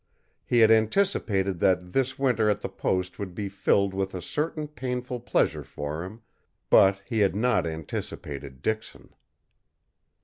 He 0.47 0.61
had 0.61 0.71
anticipated 0.71 1.59
that 1.59 1.93
this 1.93 2.17
winter 2.17 2.49
at 2.49 2.61
the 2.61 2.69
post 2.69 3.19
would 3.19 3.35
be 3.35 3.49
filled 3.49 3.93
with 3.93 4.15
a 4.15 4.21
certain 4.23 4.67
painful 4.67 5.19
pleasure 5.19 5.63
for 5.63 6.03
him 6.03 6.21
but 6.71 7.03
he 7.05 7.19
had 7.19 7.35
not 7.35 7.67
anticipated 7.67 8.63
Dixon. 8.63 9.13